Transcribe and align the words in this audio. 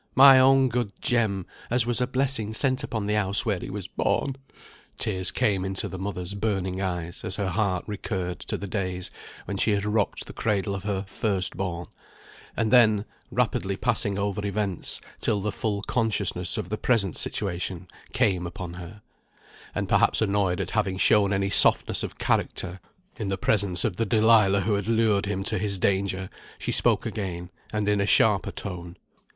My 0.15 0.39
own 0.39 0.67
good 0.67 0.93
Jem, 0.99 1.45
as 1.69 1.85
was 1.85 2.01
a 2.01 2.07
blessing 2.07 2.55
sent 2.55 2.83
upon 2.83 3.05
the 3.05 3.13
house 3.13 3.45
where 3.45 3.59
he 3.59 3.69
was 3.69 3.87
born." 3.87 4.35
Tears 4.97 5.29
came 5.29 5.63
into 5.63 5.87
the 5.87 5.99
mother's 5.99 6.33
burning 6.33 6.81
eyes 6.81 7.23
as 7.23 7.35
her 7.35 7.49
heart 7.49 7.83
recurred 7.85 8.39
to 8.39 8.57
the 8.57 8.65
days 8.65 9.11
when 9.45 9.57
she 9.57 9.73
had 9.73 9.85
rocked 9.85 10.25
the 10.25 10.33
cradle 10.33 10.73
of 10.73 10.85
her 10.85 11.05
"first 11.07 11.55
born;" 11.55 11.85
and 12.57 12.71
then, 12.71 13.05
rapidly 13.29 13.77
passing 13.77 14.17
over 14.17 14.43
events, 14.43 15.01
till 15.19 15.39
the 15.39 15.51
full 15.51 15.83
consciousness 15.83 16.57
of 16.57 16.71
his 16.71 16.79
present 16.79 17.15
situation 17.15 17.87
came 18.11 18.47
upon 18.47 18.73
her, 18.73 19.03
and 19.75 19.87
perhaps 19.87 20.19
annoyed 20.19 20.59
at 20.59 20.71
having 20.71 20.97
shown 20.97 21.31
any 21.31 21.51
softness 21.51 22.01
of 22.01 22.17
character 22.17 22.79
in 23.19 23.27
the 23.29 23.37
presence 23.37 23.85
of 23.85 23.97
the 23.97 24.05
Dalilah 24.07 24.61
who 24.63 24.73
had 24.73 24.87
lured 24.87 25.27
him 25.27 25.43
to 25.43 25.59
his 25.59 25.77
danger, 25.77 26.31
she 26.57 26.71
spoke 26.71 27.05
again, 27.05 27.51
and 27.71 27.87
in 27.87 28.01
a 28.01 28.07
sharper 28.07 28.49
tone. 28.51 28.97